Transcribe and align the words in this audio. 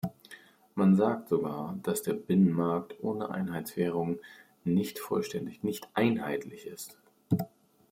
Man 0.73 0.95
sagt 0.95 1.29
sogar, 1.29 1.77
dass 1.83 2.01
der 2.01 2.13
Binnenmarkt 2.15 3.03
ohne 3.03 3.29
Einheitswährung 3.29 4.17
nicht 4.63 4.97
vollständig, 4.97 5.61
nicht 5.61 5.89
"einheitlich" 5.93 6.65
ist. 6.65 6.97